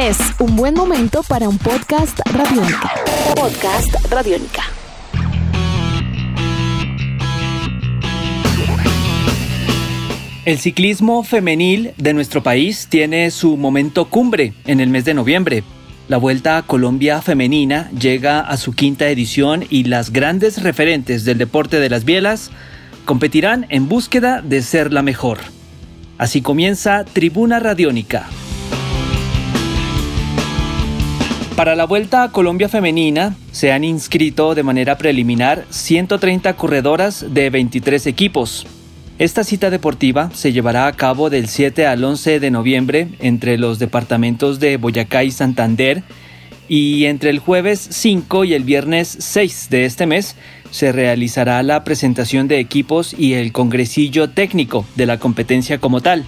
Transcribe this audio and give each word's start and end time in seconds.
Es 0.00 0.16
un 0.38 0.56
buen 0.56 0.72
momento 0.72 1.22
para 1.22 1.46
un 1.46 1.58
podcast 1.58 2.20
radiónica. 2.32 2.90
Podcast 3.36 3.94
radiónica. 4.10 4.62
El 10.46 10.58
ciclismo 10.58 11.22
femenil 11.22 11.92
de 11.98 12.14
nuestro 12.14 12.42
país 12.42 12.86
tiene 12.88 13.30
su 13.30 13.58
momento 13.58 14.06
cumbre 14.06 14.54
en 14.64 14.80
el 14.80 14.88
mes 14.88 15.04
de 15.04 15.12
noviembre. 15.12 15.64
La 16.08 16.16
Vuelta 16.16 16.56
a 16.56 16.62
Colombia 16.62 17.20
Femenina 17.20 17.90
llega 17.90 18.40
a 18.40 18.56
su 18.56 18.72
quinta 18.72 19.10
edición 19.10 19.66
y 19.68 19.84
las 19.84 20.14
grandes 20.14 20.62
referentes 20.62 21.26
del 21.26 21.36
deporte 21.36 21.78
de 21.78 21.90
las 21.90 22.06
bielas 22.06 22.50
competirán 23.04 23.66
en 23.68 23.86
búsqueda 23.86 24.40
de 24.40 24.62
ser 24.62 24.94
la 24.94 25.02
mejor. 25.02 25.40
Así 26.16 26.40
comienza 26.40 27.04
Tribuna 27.04 27.60
Radiónica. 27.60 28.30
Para 31.60 31.76
la 31.76 31.84
Vuelta 31.84 32.22
a 32.22 32.32
Colombia 32.32 32.70
Femenina 32.70 33.36
se 33.52 33.70
han 33.70 33.84
inscrito 33.84 34.54
de 34.54 34.62
manera 34.62 34.96
preliminar 34.96 35.66
130 35.68 36.56
corredoras 36.56 37.34
de 37.34 37.50
23 37.50 38.06
equipos. 38.06 38.66
Esta 39.18 39.44
cita 39.44 39.68
deportiva 39.68 40.30
se 40.32 40.54
llevará 40.54 40.86
a 40.86 40.92
cabo 40.94 41.28
del 41.28 41.48
7 41.48 41.86
al 41.86 42.02
11 42.02 42.40
de 42.40 42.50
noviembre 42.50 43.08
entre 43.18 43.58
los 43.58 43.78
departamentos 43.78 44.58
de 44.58 44.78
Boyacá 44.78 45.22
y 45.22 45.32
Santander 45.32 46.02
y 46.66 47.04
entre 47.04 47.28
el 47.28 47.40
jueves 47.40 47.86
5 47.90 48.44
y 48.44 48.54
el 48.54 48.64
viernes 48.64 49.14
6 49.20 49.68
de 49.68 49.84
este 49.84 50.06
mes 50.06 50.36
se 50.70 50.92
realizará 50.92 51.62
la 51.62 51.84
presentación 51.84 52.48
de 52.48 52.58
equipos 52.58 53.12
y 53.12 53.34
el 53.34 53.52
congresillo 53.52 54.30
técnico 54.30 54.86
de 54.96 55.04
la 55.04 55.18
competencia 55.18 55.76
como 55.76 56.00
tal. 56.00 56.24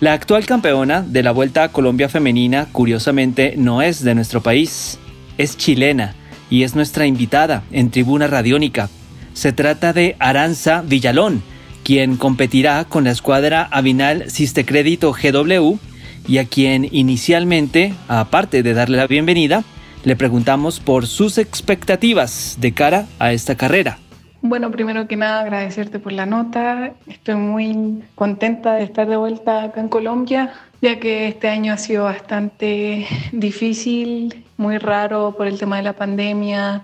La 0.00 0.12
actual 0.12 0.44
campeona 0.44 1.02
de 1.02 1.22
la 1.22 1.30
Vuelta 1.30 1.62
a 1.62 1.68
Colombia 1.68 2.08
Femenina, 2.08 2.66
curiosamente, 2.72 3.54
no 3.56 3.80
es 3.80 4.02
de 4.02 4.14
nuestro 4.14 4.42
país, 4.42 4.98
es 5.38 5.56
chilena 5.56 6.14
y 6.50 6.64
es 6.64 6.74
nuestra 6.74 7.06
invitada 7.06 7.62
en 7.70 7.90
Tribuna 7.90 8.26
Radiónica. 8.26 8.90
Se 9.34 9.52
trata 9.52 9.92
de 9.92 10.16
Aranza 10.18 10.82
Villalón, 10.82 11.42
quien 11.84 12.16
competirá 12.16 12.84
con 12.84 13.04
la 13.04 13.12
escuadra 13.12 13.68
Avinal 13.70 14.30
Sistecrédito 14.30 15.12
GW 15.12 15.78
y 16.26 16.38
a 16.38 16.44
quien 16.44 16.88
inicialmente, 16.90 17.94
aparte 18.08 18.62
de 18.64 18.74
darle 18.74 18.96
la 18.96 19.06
bienvenida, 19.06 19.62
le 20.02 20.16
preguntamos 20.16 20.80
por 20.80 21.06
sus 21.06 21.38
expectativas 21.38 22.56
de 22.60 22.72
cara 22.72 23.06
a 23.18 23.32
esta 23.32 23.54
carrera. 23.54 23.98
Bueno, 24.46 24.70
primero 24.70 25.08
que 25.08 25.16
nada 25.16 25.40
agradecerte 25.40 25.98
por 25.98 26.12
la 26.12 26.26
nota. 26.26 26.92
Estoy 27.06 27.36
muy 27.36 28.04
contenta 28.14 28.74
de 28.74 28.82
estar 28.84 29.08
de 29.08 29.16
vuelta 29.16 29.62
acá 29.62 29.80
en 29.80 29.88
Colombia, 29.88 30.52
ya 30.82 31.00
que 31.00 31.28
este 31.28 31.48
año 31.48 31.72
ha 31.72 31.78
sido 31.78 32.04
bastante 32.04 33.06
difícil, 33.32 34.44
muy 34.58 34.76
raro 34.76 35.34
por 35.34 35.46
el 35.46 35.58
tema 35.58 35.78
de 35.78 35.84
la 35.84 35.94
pandemia. 35.94 36.82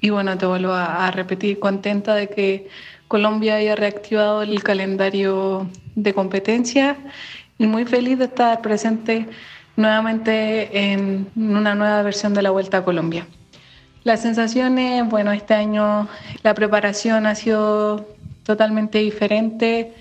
Y 0.00 0.10
bueno, 0.10 0.36
te 0.38 0.46
vuelvo 0.46 0.72
a, 0.72 1.08
repetir, 1.12 1.60
contenta 1.60 2.16
de 2.16 2.30
que 2.30 2.68
Colombia 3.06 3.54
haya 3.54 3.76
reactivado 3.76 4.42
el 4.42 4.60
calendario 4.64 5.68
de 5.94 6.12
competencia 6.14 6.96
y 7.58 7.68
muy 7.68 7.84
feliz 7.84 8.18
de 8.18 8.24
estar 8.24 8.60
presente 8.60 9.28
nuevamente 9.76 10.92
en 10.92 11.28
una 11.36 11.76
nueva 11.76 12.02
versión 12.02 12.34
de 12.34 12.42
la 12.42 12.50
Vuelta 12.50 12.78
a 12.78 12.84
Colombia. 12.84 13.24
Las 14.08 14.22
sensaciones, 14.22 15.06
bueno, 15.06 15.32
este 15.32 15.52
año 15.52 16.08
la 16.42 16.54
preparación 16.54 17.26
ha 17.26 17.34
sido 17.34 18.06
totalmente 18.42 18.96
diferente. 19.00 19.92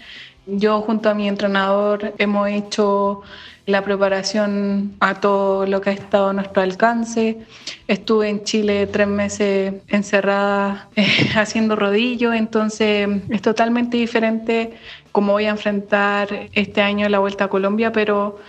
Yo 0.46 0.80
junto 0.80 1.10
a 1.10 1.14
mi 1.14 1.28
entrenador 1.28 2.14
hemos 2.18 2.48
hecho 2.48 3.24
la 3.66 3.84
preparación 3.84 4.96
a 5.02 5.16
todo 5.16 5.66
lo 5.66 5.82
que 5.82 5.90
ha 5.90 5.94
estado 5.94 6.30
a 6.30 6.34
nuestro 6.34 6.62
alcance. 6.62 7.40
Estuve 7.90 8.30
en 8.30 8.46
Chile 8.46 8.88
tres 8.88 9.10
meses 9.10 9.74
encerrada 9.90 10.88
eh, 10.96 11.06
haciendo 11.36 11.76
rodillo, 11.76 12.32
entonces 12.32 13.10
es 13.30 13.42
totalmente 13.42 13.98
diferente 13.98 14.72
cómo 15.12 15.34
voy 15.34 15.48
a 15.48 15.50
enfrentar 15.50 16.48
este 16.54 16.82
año 16.82 17.10
la 17.10 17.20
Vuelta 17.20 17.44
a 17.44 17.50
Colombia, 17.50 17.92
pero 17.92 18.40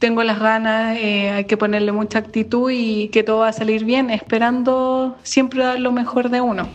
tengo 0.00 0.24
las 0.24 0.40
ganas, 0.40 0.96
eh, 0.96 1.30
hay 1.30 1.44
que 1.44 1.58
ponerle 1.58 1.92
mucha 1.92 2.18
actitud 2.18 2.70
y 2.72 3.08
que 3.08 3.22
todo 3.22 3.40
va 3.40 3.48
a 3.48 3.52
salir 3.52 3.84
bien, 3.84 4.08
esperando 4.08 5.16
siempre 5.22 5.62
dar 5.62 5.78
lo 5.78 5.92
mejor 5.92 6.30
de 6.30 6.40
uno. 6.40 6.68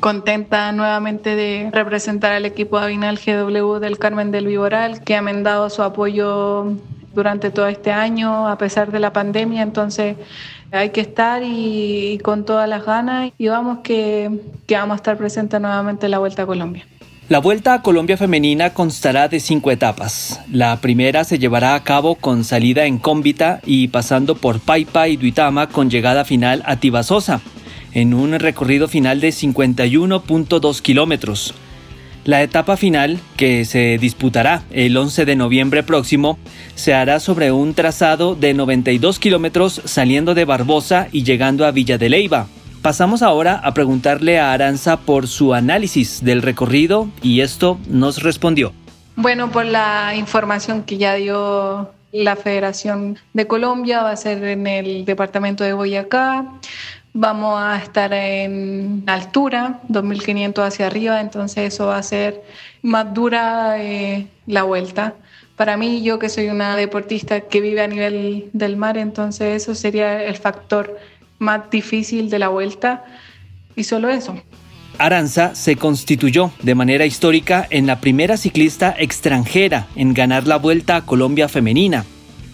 Contenta 0.00 0.72
nuevamente 0.72 1.36
de 1.36 1.70
representar 1.72 2.32
al 2.32 2.46
equipo 2.46 2.78
Avinal 2.78 3.20
GW 3.24 3.80
del 3.80 3.98
Carmen 3.98 4.32
del 4.32 4.46
Viboral, 4.46 5.04
que 5.04 5.14
han 5.14 5.42
dado 5.42 5.68
su 5.68 5.82
apoyo 5.82 6.72
durante 7.14 7.50
todo 7.50 7.66
este 7.66 7.92
año, 7.92 8.48
a 8.48 8.56
pesar 8.56 8.90
de 8.90 8.98
la 8.98 9.12
pandemia, 9.12 9.60
entonces 9.60 10.16
hay 10.72 10.88
que 10.88 11.02
estar 11.02 11.42
y, 11.44 12.18
con 12.24 12.46
todas 12.46 12.66
las 12.66 12.86
ganas 12.86 13.30
y 13.36 13.48
vamos 13.48 13.80
que, 13.84 14.40
que 14.66 14.74
vamos 14.74 14.94
a 14.94 14.96
estar 14.96 15.18
presentes 15.18 15.60
nuevamente 15.60 16.06
en 16.06 16.12
la 16.12 16.18
Vuelta 16.18 16.44
a 16.44 16.46
Colombia. 16.46 16.86
La 17.28 17.38
Vuelta 17.38 17.74
a 17.74 17.82
Colombia 17.82 18.16
Femenina 18.16 18.74
constará 18.74 19.28
de 19.28 19.38
cinco 19.38 19.70
etapas. 19.70 20.40
La 20.50 20.80
primera 20.80 21.22
se 21.22 21.38
llevará 21.38 21.74
a 21.74 21.84
cabo 21.84 22.16
con 22.16 22.42
salida 22.42 22.84
en 22.84 22.98
Cómbita 22.98 23.60
y 23.64 23.88
pasando 23.88 24.34
por 24.34 24.58
Paipa 24.58 25.08
y 25.08 25.16
Duitama 25.16 25.68
con 25.68 25.88
llegada 25.88 26.24
final 26.24 26.62
a 26.66 26.76
Tibasosa, 26.76 27.40
en 27.92 28.12
un 28.12 28.38
recorrido 28.38 28.88
final 28.88 29.20
de 29.20 29.28
51.2 29.28 30.82
kilómetros. 30.82 31.54
La 32.24 32.42
etapa 32.42 32.76
final, 32.76 33.18
que 33.36 33.64
se 33.64 33.98
disputará 33.98 34.64
el 34.70 34.96
11 34.96 35.24
de 35.24 35.36
noviembre 35.36 35.82
próximo, 35.84 36.38
se 36.74 36.92
hará 36.92 37.20
sobre 37.20 37.52
un 37.52 37.74
trazado 37.74 38.34
de 38.34 38.52
92 38.52 39.20
kilómetros 39.20 39.80
saliendo 39.84 40.34
de 40.34 40.44
Barbosa 40.44 41.08
y 41.12 41.22
llegando 41.22 41.66
a 41.66 41.70
Villa 41.70 41.98
de 41.98 42.08
Leiva, 42.08 42.48
Pasamos 42.82 43.22
ahora 43.22 43.60
a 43.62 43.74
preguntarle 43.74 44.40
a 44.40 44.52
Aranza 44.52 44.96
por 44.96 45.28
su 45.28 45.54
análisis 45.54 46.24
del 46.24 46.42
recorrido 46.42 47.08
y 47.22 47.40
esto 47.40 47.78
nos 47.86 48.24
respondió. 48.24 48.72
Bueno, 49.14 49.52
por 49.52 49.66
la 49.66 50.16
información 50.16 50.82
que 50.82 50.98
ya 50.98 51.14
dio 51.14 51.92
la 52.10 52.34
Federación 52.34 53.18
de 53.34 53.46
Colombia, 53.46 54.02
va 54.02 54.10
a 54.10 54.16
ser 54.16 54.42
en 54.42 54.66
el 54.66 55.04
departamento 55.04 55.62
de 55.62 55.74
Boyacá. 55.74 56.44
Vamos 57.12 57.54
a 57.56 57.76
estar 57.76 58.12
en 58.12 59.04
altura, 59.06 59.78
2500 59.86 60.66
hacia 60.66 60.88
arriba, 60.88 61.20
entonces 61.20 61.72
eso 61.72 61.86
va 61.86 61.98
a 61.98 62.02
ser 62.02 62.42
más 62.82 63.14
dura 63.14 63.80
eh, 63.80 64.26
la 64.48 64.64
vuelta. 64.64 65.14
Para 65.54 65.76
mí, 65.76 66.02
yo 66.02 66.18
que 66.18 66.28
soy 66.28 66.48
una 66.48 66.74
deportista 66.74 67.42
que 67.42 67.60
vive 67.60 67.82
a 67.82 67.86
nivel 67.86 68.50
del 68.52 68.76
mar, 68.76 68.98
entonces 68.98 69.62
eso 69.62 69.76
sería 69.76 70.24
el 70.24 70.36
factor 70.36 70.98
más 71.42 71.70
difícil 71.70 72.30
de 72.30 72.38
la 72.38 72.48
vuelta 72.48 73.04
y 73.76 73.84
solo 73.84 74.08
eso. 74.08 74.40
Aranza 74.98 75.54
se 75.54 75.76
constituyó 75.76 76.52
de 76.62 76.74
manera 76.74 77.06
histórica 77.06 77.66
en 77.70 77.86
la 77.86 78.00
primera 78.00 78.36
ciclista 78.36 78.94
extranjera 78.98 79.86
en 79.96 80.14
ganar 80.14 80.46
la 80.46 80.56
Vuelta 80.56 80.96
a 80.96 81.06
Colombia 81.06 81.48
femenina. 81.48 82.04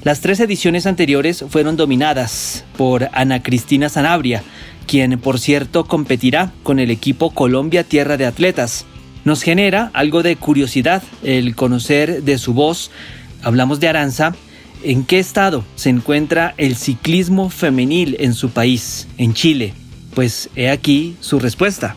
Las 0.02 0.20
tres 0.20 0.40
ediciones 0.40 0.86
anteriores 0.86 1.44
fueron 1.48 1.76
dominadas 1.76 2.64
por 2.76 3.08
Ana 3.12 3.42
Cristina 3.42 3.88
Sanabria, 3.88 4.42
quien 4.86 5.18
por 5.18 5.38
cierto 5.40 5.84
competirá 5.84 6.52
con 6.62 6.78
el 6.78 6.90
equipo 6.90 7.30
Colombia 7.30 7.84
Tierra 7.84 8.16
de 8.16 8.26
Atletas. 8.26 8.86
Nos 9.24 9.42
genera 9.42 9.90
algo 9.92 10.22
de 10.22 10.36
curiosidad 10.36 11.02
el 11.24 11.54
conocer 11.56 12.22
de 12.22 12.38
su 12.38 12.54
voz. 12.54 12.90
Hablamos 13.42 13.80
de 13.80 13.88
Aranza 13.88 14.34
¿En 14.82 15.04
qué 15.04 15.18
estado 15.18 15.64
se 15.74 15.90
encuentra 15.90 16.54
el 16.56 16.76
ciclismo 16.76 17.50
femenil 17.50 18.16
en 18.20 18.32
su 18.32 18.50
país, 18.50 19.08
en 19.18 19.34
Chile? 19.34 19.74
Pues 20.14 20.48
he 20.54 20.70
aquí 20.70 21.16
su 21.20 21.40
respuesta. 21.40 21.96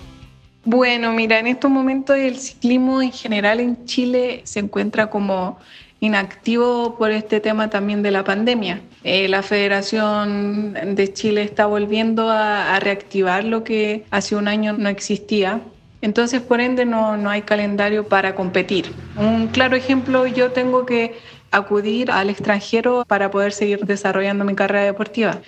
Bueno, 0.63 1.11
mira, 1.13 1.37
en 1.37 1.45
estos 1.45 1.69
momentos 1.69 2.17
el 2.17 2.37
ciclismo 2.37 3.01
en 3.01 3.11
general 3.11 3.59
en 3.59 3.85
Chile 3.85 4.41
se 4.45 4.59
encuentra 4.59 5.11
como 5.11 5.59
inactivo 5.99 6.97
por 6.97 7.11
este 7.11 7.39
tema 7.39 7.69
también 7.69 8.01
de 8.01 8.09
la 8.09 8.23
pandemia. 8.23 8.81
Eh, 9.03 9.27
la 9.27 9.43
Federación 9.43 10.73
de 10.95 11.13
Chile 11.13 11.43
está 11.43 11.67
volviendo 11.67 12.29
a, 12.29 12.79
reactivar 12.79 13.43
lo 13.43 13.63
que 13.63 14.05
hace 14.09 14.35
un 14.35 14.47
año 14.47 14.73
no 14.73 14.89
existía. 14.89 15.61
Entonces, 16.01 16.41
por 16.41 16.61
ende, 16.61 16.85
no, 16.85 17.15
no 17.15 17.29
hay 17.29 17.43
calendario 17.43 18.07
para 18.07 18.33
competir. 18.33 18.91
Un 19.15 19.49
claro 19.49 19.75
ejemplo, 19.75 20.25
yo 20.25 20.51
tengo 20.51 20.87
que 20.87 21.13
acudir 21.51 22.11
al 22.11 22.29
extranjero 22.29 23.03
para 23.07 23.29
poder 23.29 23.53
seguir 23.53 23.79
desarrollando 23.85 24.45
mi 24.45 24.55
carrera 24.55 24.85
deportiva. 24.85 25.41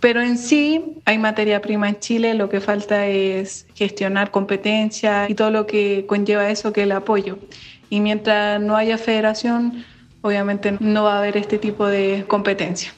Pero 0.00 0.22
en 0.22 0.38
sí 0.38 0.82
hay 1.04 1.18
materia 1.18 1.60
prima 1.60 1.88
en 1.88 1.98
Chile, 2.00 2.32
lo 2.34 2.48
que 2.48 2.60
falta 2.60 3.06
es 3.06 3.66
gestionar 3.74 4.30
competencia 4.30 5.26
y 5.28 5.34
todo 5.34 5.50
lo 5.50 5.66
que 5.66 6.06
conlleva 6.06 6.50
eso, 6.50 6.72
que 6.72 6.84
el 6.84 6.92
apoyo. 6.92 7.38
Y 7.90 8.00
mientras 8.00 8.60
no 8.60 8.76
haya 8.76 8.96
federación, 8.96 9.84
obviamente 10.22 10.76
no 10.80 11.04
va 11.04 11.16
a 11.16 11.18
haber 11.18 11.36
este 11.36 11.58
tipo 11.58 11.86
de 11.86 12.24
competencia. 12.26 12.94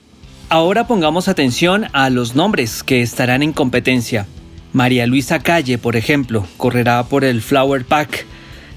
Ahora 0.48 0.86
pongamos 0.86 1.28
atención 1.28 1.86
a 1.92 2.10
los 2.10 2.36
nombres 2.36 2.82
que 2.84 3.02
estarán 3.02 3.42
en 3.42 3.52
competencia. 3.52 4.26
María 4.72 5.06
Luisa 5.06 5.40
Calle, 5.40 5.78
por 5.78 5.96
ejemplo, 5.96 6.46
correrá 6.56 7.02
por 7.04 7.24
el 7.24 7.42
Flower 7.42 7.84
Pack 7.84 8.26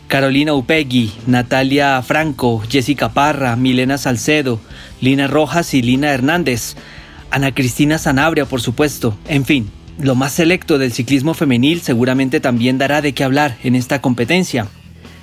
Carolina 0.08 0.54
Upegui, 0.54 1.12
Natalia 1.28 2.02
Franco, 2.02 2.62
Jessica 2.70 3.10
Parra, 3.10 3.56
Milena 3.56 3.98
Salcedo, 3.98 4.60
Lina 5.02 5.28
Rojas 5.28 5.74
y 5.74 5.82
Lina 5.82 6.12
Hernández, 6.12 6.76
Ana 7.32 7.54
Cristina 7.54 7.98
Sanabria, 7.98 8.46
por 8.46 8.62
supuesto, 8.62 9.18
en 9.28 9.46
fin. 9.46 9.70
Lo 10.00 10.16
más 10.16 10.34
selecto 10.34 10.78
del 10.78 10.92
ciclismo 10.92 11.34
femenil 11.34 11.82
seguramente 11.82 12.40
también 12.40 12.78
dará 12.78 13.02
de 13.02 13.14
qué 13.14 13.24
hablar 13.24 13.58
en 13.64 13.76
esta 13.76 14.02
competencia. 14.02 14.68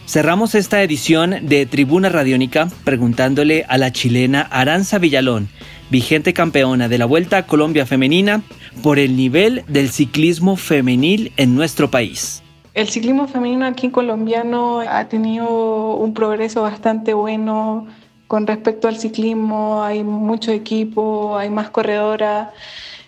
Cerramos 0.06 0.54
esta 0.54 0.82
edición 0.82 1.46
de 1.46 1.64
Tribuna 1.66 2.08
Radiónica 2.08 2.68
preguntándole 2.84 3.64
a 3.68 3.78
la 3.78 3.92
chilena 3.92 4.42
Aranza 4.42 4.98
Villalón, 4.98 5.48
vigente 5.90 6.32
campeona 6.32 6.88
de 6.88 6.98
la 6.98 7.06
Vuelta 7.06 7.38
a 7.38 7.46
Colombia 7.46 7.86
Femenina, 7.86 8.42
por 8.82 8.98
el 8.98 9.16
nivel 9.16 9.62
del 9.68 9.90
ciclismo 9.90 10.56
femenil 10.56 11.32
en 11.36 11.54
nuestro 11.54 11.90
país. 11.90 12.41
El 12.74 12.88
ciclismo 12.88 13.28
femenino 13.28 13.66
aquí 13.66 13.90
colombiano 13.90 14.80
ha 14.80 15.06
tenido 15.06 15.94
un 15.96 16.14
progreso 16.14 16.62
bastante 16.62 17.12
bueno 17.12 17.86
con 18.28 18.46
respecto 18.46 18.88
al 18.88 18.96
ciclismo. 18.96 19.82
Hay 19.84 20.02
mucho 20.04 20.52
equipo, 20.52 21.36
hay 21.36 21.50
más 21.50 21.68
corredoras. 21.68 22.48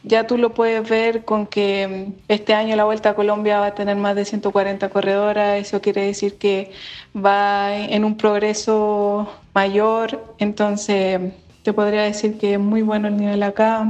Ya 0.03 0.27
tú 0.27 0.37
lo 0.37 0.53
puedes 0.53 0.87
ver 0.87 1.25
con 1.25 1.47
que 1.47 2.13
este 2.29 2.53
año 2.53 2.77
la 2.77 2.85
Vuelta 2.85 3.11
a 3.11 3.15
Colombia 3.15 3.59
va 3.59 3.69
a 3.69 3.75
tener 3.75 3.97
más 3.97 4.15
de 4.17 4.27
140 4.27 4.91
corredoras. 4.91 5.59
Eso 5.59 5.81
quiere 5.81 6.05
decir 6.05 6.37
que 6.37 6.71
va 7.17 7.75
en 7.75 8.05
un 8.05 8.19
progreso 8.19 9.31
mayor. 9.55 10.35
Entonces, 10.39 11.33
te 11.63 11.73
podría 11.73 12.03
decir 12.03 12.37
que 12.37 12.55
es 12.55 12.61
muy 12.61 12.83
bueno 12.83 13.09
el 13.09 13.17
nivel 13.17 13.43
acá. 13.43 13.87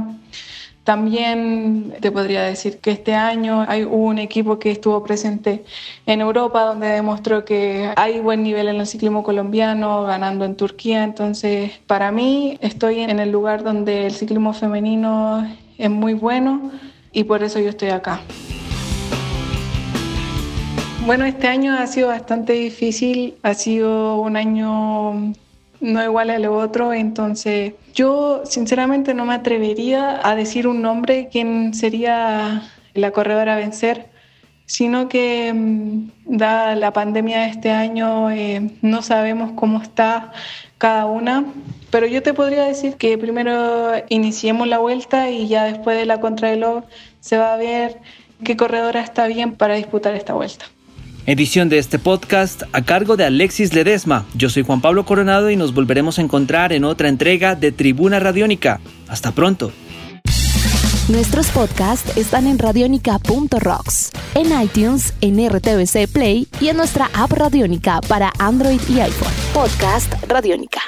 También 0.85 1.95
te 1.99 2.11
podría 2.11 2.43
decir 2.43 2.77
que 2.77 2.91
este 2.91 3.15
año 3.15 3.65
hay 3.67 3.83
un 3.83 4.19
equipo 4.19 4.59
que 4.59 4.69
estuvo 4.69 5.03
presente 5.03 5.65
en 6.05 6.21
Europa 6.21 6.61
donde 6.61 6.85
demostró 6.89 7.43
que 7.43 7.91
hay 7.95 8.19
buen 8.19 8.43
nivel 8.43 8.67
en 8.67 8.75
el 8.75 8.85
ciclismo 8.85 9.23
colombiano, 9.23 10.03
ganando 10.03 10.45
en 10.45 10.55
Turquía. 10.55 11.03
Entonces, 11.03 11.71
para 11.87 12.11
mí, 12.11 12.59
estoy 12.61 12.99
en 12.99 13.19
el 13.19 13.31
lugar 13.31 13.63
donde 13.63 14.05
el 14.05 14.13
ciclismo 14.13 14.53
femenino 14.53 15.51
es 15.79 15.89
muy 15.89 16.13
bueno 16.13 16.69
y 17.11 17.23
por 17.23 17.41
eso 17.41 17.59
yo 17.59 17.69
estoy 17.69 17.89
acá. 17.89 18.21
Bueno, 21.07 21.25
este 21.25 21.47
año 21.47 21.73
ha 21.73 21.87
sido 21.87 22.09
bastante 22.09 22.53
difícil, 22.53 23.33
ha 23.41 23.55
sido 23.55 24.21
un 24.21 24.37
año 24.37 25.33
no 25.81 26.03
igual 26.03 26.29
al 26.29 26.45
otro, 26.45 26.93
entonces 26.93 27.73
yo 27.93 28.43
sinceramente 28.45 29.13
no 29.13 29.25
me 29.25 29.33
atrevería 29.33 30.19
a 30.27 30.35
decir 30.35 30.67
un 30.67 30.81
nombre 30.81 31.29
quién 31.31 31.73
sería 31.73 32.63
la 32.93 33.11
corredora 33.11 33.53
a 33.53 33.57
vencer, 33.57 34.07
sino 34.65 35.07
que 35.09 35.53
mm, 35.53 36.09
da 36.25 36.75
la 36.75 36.91
pandemia 36.91 37.41
de 37.41 37.47
este 37.47 37.71
año 37.71 38.31
eh, 38.31 38.71
no 38.81 39.01
sabemos 39.01 39.51
cómo 39.55 39.81
está 39.81 40.31
cada 40.77 41.05
una, 41.05 41.45
pero 41.91 42.07
yo 42.07 42.21
te 42.23 42.33
podría 42.33 42.63
decir 42.65 42.95
que 42.95 43.17
primero 43.17 43.91
iniciemos 44.09 44.67
la 44.67 44.79
vuelta 44.79 45.29
y 45.29 45.47
ya 45.47 45.63
después 45.65 45.97
de 45.97 46.05
la 46.05 46.19
contrarreloj 46.19 46.83
se 47.19 47.37
va 47.37 47.53
a 47.53 47.57
ver 47.57 47.99
qué 48.43 48.57
corredora 48.57 49.01
está 49.01 49.27
bien 49.27 49.55
para 49.55 49.75
disputar 49.75 50.15
esta 50.15 50.33
vuelta. 50.33 50.65
Edición 51.27 51.69
de 51.69 51.79
este 51.79 51.97
podcast 51.97 52.63
a 52.71 52.83
cargo 52.83 53.17
de 53.17 53.25
Alexis 53.25 53.73
Ledesma. 53.73 54.25
Yo 54.35 54.49
soy 54.49 54.63
Juan 54.63 54.81
Pablo 54.81 55.05
Coronado 55.05 55.49
y 55.49 55.55
nos 55.55 55.73
volveremos 55.73 56.19
a 56.19 56.21
encontrar 56.21 56.71
en 56.71 56.83
otra 56.83 57.09
entrega 57.09 57.55
de 57.55 57.71
Tribuna 57.71 58.19
Radiónica. 58.19 58.79
Hasta 59.07 59.31
pronto. 59.31 59.71
Nuestros 61.09 61.47
podcasts 61.47 62.15
están 62.15 62.45
en 62.45 62.59
radionica.rocks, 62.59 64.11
en 64.35 64.61
iTunes, 64.61 65.13
en 65.21 65.49
RTVC 65.49 66.07
Play 66.11 66.47
y 66.59 66.67
en 66.67 66.77
nuestra 66.77 67.09
app 67.13 67.31
Radiónica 67.31 68.01
para 68.07 68.31
Android 68.37 68.81
y 68.87 68.99
iPhone. 68.99 69.33
Podcast 69.53 70.13
Radiónica. 70.27 70.81